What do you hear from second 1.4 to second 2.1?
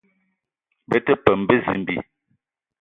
bezimbi